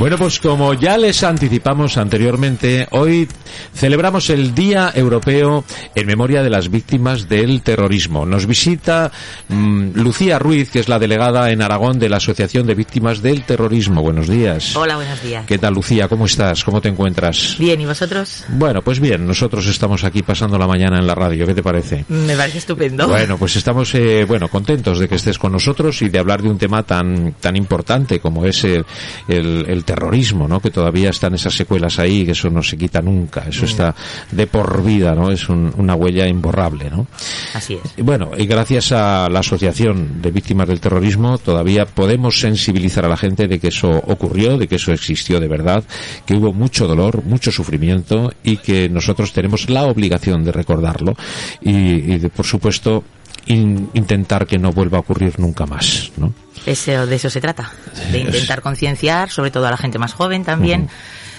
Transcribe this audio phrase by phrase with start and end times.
[0.00, 3.28] Bueno, pues como ya les anticipamos anteriormente, hoy
[3.74, 5.62] celebramos el Día Europeo
[5.94, 8.24] en memoria de las víctimas del terrorismo.
[8.24, 9.12] Nos visita
[9.48, 13.42] mm, Lucía Ruiz, que es la delegada en Aragón de la Asociación de Víctimas del
[13.42, 14.00] Terrorismo.
[14.00, 14.74] Buenos días.
[14.74, 15.44] Hola, buenos días.
[15.44, 16.08] ¿Qué tal, Lucía?
[16.08, 16.64] ¿Cómo estás?
[16.64, 17.56] ¿Cómo te encuentras?
[17.58, 18.44] Bien, ¿y vosotros?
[18.48, 21.46] Bueno, pues bien, nosotros estamos aquí pasando la mañana en la radio.
[21.46, 22.06] ¿Qué te parece?
[22.08, 23.06] Me parece estupendo.
[23.06, 26.48] Bueno, pues estamos eh, bueno contentos de que estés con nosotros y de hablar de
[26.48, 28.86] un tema tan tan importante como es el,
[29.28, 30.60] el, el terrorismo, ¿no?
[30.60, 33.94] Que todavía están esas secuelas ahí, que eso no se quita nunca, eso está
[34.30, 35.30] de por vida, ¿no?
[35.32, 37.06] Es un- una huella imborrable, ¿no?
[37.54, 37.80] Así es.
[37.96, 43.08] Y Bueno, y gracias a la Asociación de Víctimas del Terrorismo todavía podemos sensibilizar a
[43.08, 45.82] la gente de que eso ocurrió, de que eso existió de verdad,
[46.24, 51.14] que hubo mucho dolor, mucho sufrimiento y que nosotros tenemos la obligación de recordarlo
[51.60, 53.02] y, y de, por supuesto,
[53.46, 56.32] in- intentar que no vuelva a ocurrir nunca más, ¿no?
[56.66, 57.72] Eso, de eso se trata.
[58.12, 60.88] De intentar concienciar, sobre todo a la gente más joven también.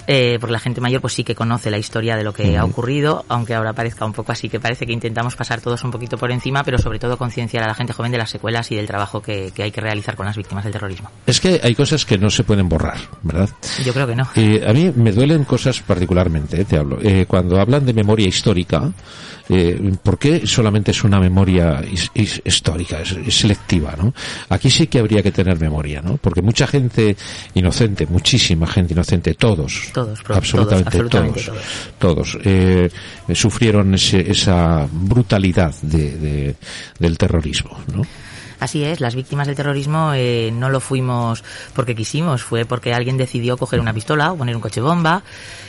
[0.07, 2.65] Eh, porque la gente mayor pues sí que conoce la historia de lo que ha
[2.65, 6.17] ocurrido, aunque ahora parezca un poco así, que parece que intentamos pasar todos un poquito
[6.17, 8.87] por encima, pero sobre todo concienciar a la gente joven de las secuelas y del
[8.87, 11.09] trabajo que, que hay que realizar con las víctimas del terrorismo.
[11.25, 13.49] Es que hay cosas que no se pueden borrar, ¿verdad?
[13.85, 14.27] Yo creo que no.
[14.35, 16.97] Eh, a mí me duelen cosas particularmente, eh, te hablo.
[17.01, 18.91] Eh, cuando hablan de memoria histórica,
[19.49, 24.13] eh, ¿por qué solamente es una memoria his- his- histórica, es, es selectiva, ¿no?
[24.49, 26.17] Aquí sí que habría que tener memoria, ¿no?
[26.17, 27.15] Porque mucha gente
[27.53, 31.41] inocente, muchísima gente inocente, todos, Todos, absolutamente todos, absolutamente
[31.99, 32.89] todos, todos, eh,
[33.33, 36.55] sufrieron ese- esa brutalidad de, de-
[36.99, 38.01] del terrorismo, ¿no?
[38.59, 41.43] Así es, las víctimas del terrorismo eh, no lo fuimos
[41.73, 45.23] porque quisimos, fue porque alguien decidió coger una pistola o poner un coche bomba,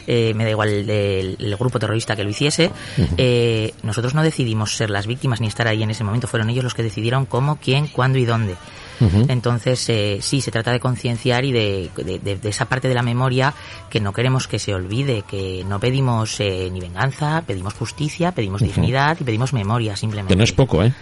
[0.07, 2.71] eh, me da igual el, el- el grupo terrorista que lo hiciese.
[3.17, 6.65] Eh, nosotros no decidimos ser las víctimas ni estar ahí en ese momento, fueron ellos
[6.65, 8.57] los que decidieron cómo, quién, cuándo y dónde.
[9.29, 13.53] Entonces, eh, sí, se trata de concienciar y de, de- esa parte de la memoria
[13.91, 18.61] que no queremos que se olvide, que no pedimos eh, ni venganza, pedimos justicia, pedimos
[18.63, 20.35] dignidad y pedimos memoria simplemente.
[20.35, 20.93] Que no es poco, ¿eh?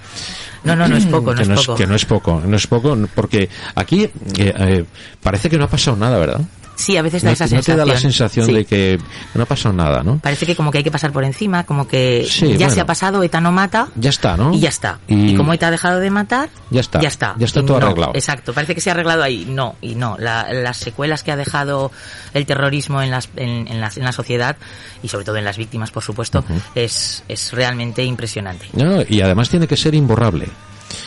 [0.65, 1.75] No, no, no es poco, no que es no poco.
[1.75, 4.85] que no es poco, no es poco, porque aquí eh, eh,
[5.23, 6.41] parece que no ha pasado nada, ¿verdad?
[6.81, 7.77] Sí, a veces da No, esa no sensación.
[7.77, 8.53] te da la sensación Sí.
[8.53, 8.99] de que
[9.35, 10.19] no ha pasado nada, ¿no?
[10.19, 12.71] Parece que como que hay que pasar por encima, como que Sí, ya bueno.
[12.75, 13.89] se ha pasado, ETA no mata.
[13.97, 14.53] Ya está, ¿no?
[14.55, 14.99] Y ya está.
[15.09, 17.01] Y- Y, como ETA ha dejado de matar, Ya está.
[17.01, 17.35] Ya está.
[17.39, 18.13] Ya está todo no, arreglado.
[18.15, 18.53] Exacto.
[18.53, 19.47] Parece que se ha arreglado ahí.
[19.49, 20.17] No, y no.
[20.19, 21.91] La- las secuelas que ha dejado
[22.35, 24.57] el terrorismo en, las, en, en la, en la sociedad
[25.03, 28.67] y sobre todo en las víctimas, por supuesto, es, es realmente impresionante.
[28.73, 30.47] No, y además tiene que ser imborrable.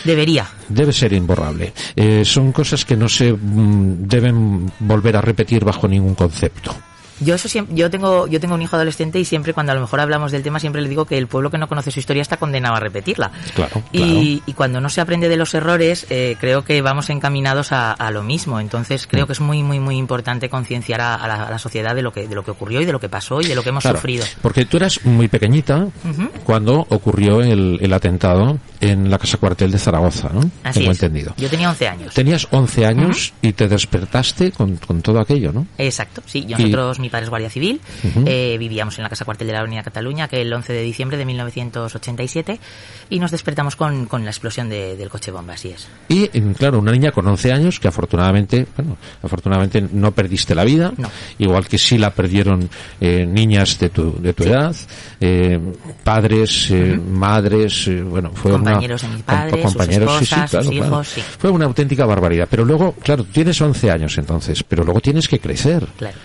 [0.04, 0.48] Debería.
[0.70, 1.74] Debe ser imborrable.
[1.96, 6.76] Eh, son cosas que no se mm, deben volver a repetir bajo ningún concepto.
[7.24, 9.82] Yo eso siempre, yo tengo, yo tengo un hijo adolescente y siempre cuando a lo
[9.82, 12.22] mejor hablamos del tema siempre le digo que el pueblo que no conoce su historia
[12.22, 13.32] está condenado a repetirla.
[13.56, 17.72] Claro, Y, y cuando no se aprende de los errores, eh, creo que vamos encaminados
[17.72, 18.60] a, a lo mismo.
[18.60, 21.96] Entonces creo que es muy, muy, muy importante concienciar a, a la, a la sociedad
[21.96, 23.64] de lo que, de lo que ocurrió y de lo que pasó y de lo
[23.64, 24.26] que hemos Claro, sufrido.
[24.42, 25.88] Porque tú eras muy pequeñita
[26.46, 30.42] cuando ocurrió el, el atentado en la casa cuartel de Zaragoza, ¿no?
[30.64, 30.98] Así Tengo es.
[31.02, 31.34] entendido.
[31.38, 32.14] Yo tenía 11 años.
[32.14, 35.66] Tenías 11 años y te despertaste con, con todo aquello, ¿no?
[35.78, 36.46] Exacto, sí.
[36.48, 38.24] Y- Nosotros, mi padre es guardia civil, Ujú.
[38.28, 41.16] eh, vivíamos en la casa cuartel de la Avenida Cataluña, que el 11 de diciembre
[41.18, 42.60] de 1987,
[43.10, 45.88] y nos despertamos con, con la explosión de- del coche bomba, así es.
[46.10, 50.64] Y, mm, claro, una niña con 11 años que afortunadamente, bueno, afortunadamente no perdiste la
[50.64, 51.10] vida, No.
[51.38, 54.76] igual que sí la perdieron eh, niñas de tu, de tu edad,
[55.22, 55.60] eh,
[56.04, 60.24] padres, eh, madres, eh, bueno, fue Compañeros una, de mis padres, sus compañeros, sí, sí,
[60.34, 60.88] esposas, claro, sus claro.
[60.88, 61.22] hijos, sí.
[61.38, 62.48] Fue una auténtica barbaridad.
[62.50, 65.86] Pero luego, claro, tienes 11 años entonces, pero luego tienes que crecer.
[65.98, 66.16] Claro,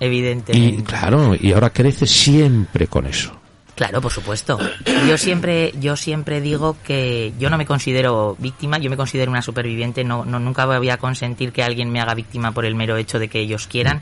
[0.00, 0.84] Y evidentemente.
[0.84, 3.32] claro, y ahora creces siempre con eso.
[3.76, 4.58] Claro, por supuesto.
[5.06, 9.42] Yo siempre, yo siempre digo que yo no me considero víctima, yo me considero una
[9.42, 12.96] superviviente, no, no nunca voy a consentir que alguien me haga víctima por el mero
[12.96, 14.00] hecho de que ellos quieran.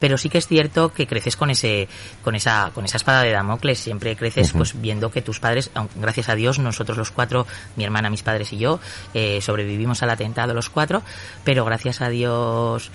[0.00, 1.86] Pero sí que es cierto que creces con ese,
[2.24, 3.78] con esa, con esa espada de Damocles.
[3.78, 7.46] Siempre creces, pues, viendo que tus padres, gracias a Dios, nosotros los cuatro,
[7.76, 8.80] mi hermana, mis padres y yo,
[9.12, 11.02] eh, sobrevivimos al atentado los cuatro.
[11.44, 12.90] Pero gracias a Dios,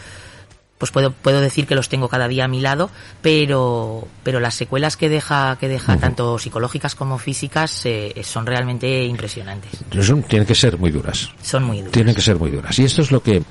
[0.77, 2.89] pues puedo, puedo decir que los tengo cada día a mi lado,
[3.21, 9.05] pero, pero las secuelas que deja, que deja tanto psicológicas como físicas eh, son realmente
[9.05, 9.71] impresionantes.
[10.01, 11.31] Son, tienen que ser muy duras.
[11.41, 11.93] Son muy duras.
[11.93, 12.77] Tienen que ser muy duras.
[12.77, 13.41] Y esto es lo que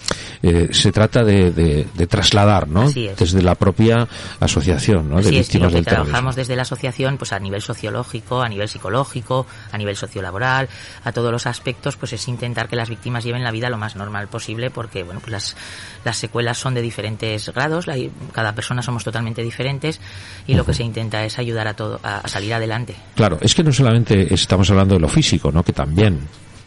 [0.42, 2.90] eh, se trata de, de, trasladar, ¿no?
[2.90, 4.06] Desde la propia
[4.40, 5.22] asociación, ¿no?
[5.22, 9.78] de víctimas del trabajamos desde la asociación, pues a nivel sociológico, a nivel psicológico, a
[9.78, 10.68] nivel sociolaboral,
[11.02, 13.96] a todos los aspectos, pues es intentar que las víctimas lleven la vida lo más
[13.96, 15.56] normal posible, porque bueno, pues las,
[16.04, 17.13] las secuelas son de diferentes
[17.54, 17.86] grados,
[18.32, 20.00] cada persona somos totalmente diferentes
[20.46, 22.94] y lo que se intenta es ayudar a todo a salir adelante.
[23.14, 25.62] Claro, es que no solamente estamos hablando de lo físico, ¿no?
[25.62, 26.20] Que también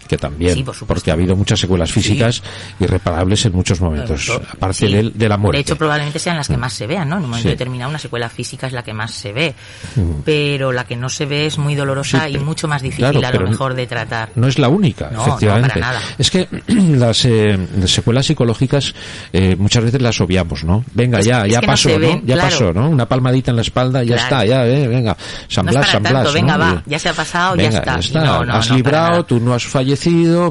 [0.07, 2.42] que también, porque ha habido muchas secuelas físicas
[2.80, 5.57] irreparables en muchos momentos, aparte de, la muerte.
[5.57, 6.59] De hecho, probablemente sean las que mm.
[6.59, 7.18] más se vean, ¿no?
[7.18, 9.56] En un momento determinado, una secuela física es la que más se ve,
[9.95, 10.21] mm.
[10.24, 13.48] pero la que no se ve es muy dolorosa y mucho más difícil a lo
[13.48, 14.30] mejor de tratar.
[14.36, 15.81] No es la única, efectivamente.
[16.18, 18.94] Es que las eh, secuelas psicológicas
[19.33, 20.83] eh, muchas veces las obviamos, ¿no?
[20.94, 22.21] Venga, ya, ya pasó, ¿no?
[22.24, 22.89] Ya pasó, ¿no?
[22.89, 25.15] Una palmadita en la espalda, ya está, ya, eh, venga,
[25.48, 26.33] San Blas, San Blas.
[26.33, 27.95] Venga, va, ya se ha pasado, ya está.
[27.95, 29.96] has librado, tú no has fallecido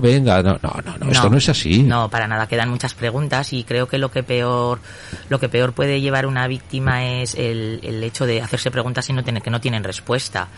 [0.01, 1.83] venga, no, no, no, esto no es así.
[1.83, 4.81] No, para nada, quedan muchas preguntas y creo que lo que peor,
[5.29, 9.13] lo que peor puede llevar una víctima es el, el hecho de hacerse preguntas y
[9.13, 10.49] no tener, que no tienen respuesta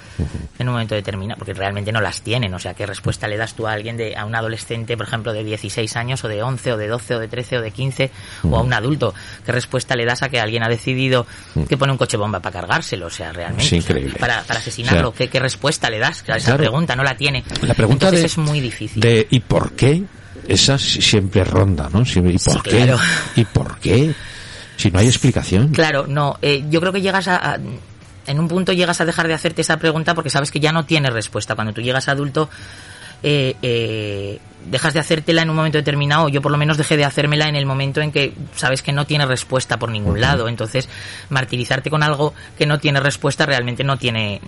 [0.59, 3.55] en un momento determinado, porque realmente no las tienen, o sea, ¿qué respuesta le das
[3.55, 6.73] tú a alguien, de, a un adolescente, por ejemplo, de 16 años o de 11
[6.73, 8.11] o de 12 o de 13 o de 15
[8.45, 9.15] o a un adulto?
[9.45, 11.27] ¿Qué respuesta le das a que alguien ha decidido
[11.69, 13.07] que pone un coche bomba para cargárselo?
[13.07, 13.77] O sea, realmente.
[13.77, 14.19] increíble.
[14.19, 16.97] para, para asesinarlo, ¿qué, ¿qué, respuesta le das a esa pregunta?
[16.97, 17.45] No la tiene.
[17.63, 18.78] La pregunta es muy difícil.
[18.95, 20.03] De ¿y por qué?
[20.47, 22.03] Esa siempre ronda, ¿no?
[22.03, 22.95] ¿Y por qué?
[23.37, 24.15] ¿Y por qué?
[24.77, 25.69] Si no hay explicación.
[25.69, 26.39] Claro, no.
[26.41, 27.59] Eh, yo creo que llegas a,
[28.27, 30.85] En un punto llegas a dejar de hacerte esa pregunta porque sabes que ya no
[30.87, 31.55] tiene respuesta.
[31.55, 32.49] Cuando tú llegas adulto,
[33.23, 34.39] eh, eh,
[34.71, 36.29] dejas de hacértela en un momento determinado.
[36.29, 39.07] Yo por lo menos dejé de hacérmela en el momento en que sabes que no
[39.07, 40.49] tiene respuesta por ningún lado.
[40.49, 40.89] Entonces,
[41.31, 44.41] martirizarte con algo que no tiene respuesta realmente no tiene,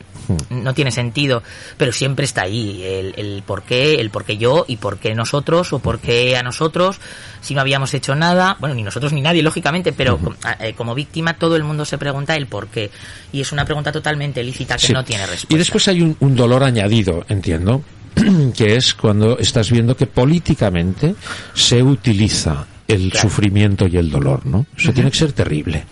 [0.51, 1.43] no tiene sentido.
[1.77, 5.15] Pero siempre está ahí el, el por qué, el por qué yo y por qué
[5.15, 7.01] nosotros o por qué a nosotros
[7.41, 8.57] si no habíamos hecho nada.
[8.61, 10.19] Bueno, ni nosotros ni nadie, lógicamente, pero
[10.61, 12.91] eh, como víctima todo el mundo se pregunta el por qué.
[13.33, 15.55] Y es una pregunta totalmente lícita que no tiene respuesta.
[15.55, 17.83] Y después hay un, un dolor añadido, entiendo
[18.57, 21.15] que es cuando estás viendo que políticamente
[21.55, 24.67] se utiliza el sufrimiento y el dolor, ¿no?
[24.77, 25.85] Eso tiene que ser terrible.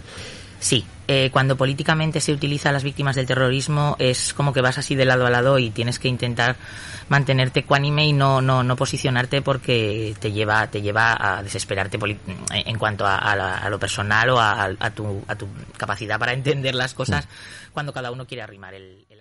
[0.60, 4.76] Sí, eh, cuando políticamente se utiliza a las víctimas del terrorismo es como que vas
[4.76, 6.56] así de lado a lado y tienes que intentar
[7.08, 11.98] mantenerte ecuánime y no, no, no posicionarte porque te lleva, te lleva a desesperarte
[12.50, 17.24] en cuanto a, lo personal o a, tu, a tu capacidad para entender las cosas
[17.24, 17.72] mm.
[17.72, 19.20] cuando cada uno quiere arrimar el, el